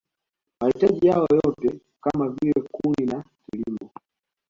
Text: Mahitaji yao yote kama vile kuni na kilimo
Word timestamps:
Mahitaji 0.59 1.07
yao 1.07 1.27
yote 1.43 1.79
kama 2.01 2.29
vile 2.29 2.67
kuni 2.71 3.05
na 3.05 3.23
kilimo 3.49 3.89